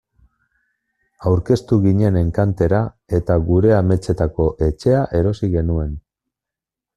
[1.31, 2.79] Aurkeztu ginen enkantera
[3.19, 5.95] eta gure ametsetako etxea erosi genuen.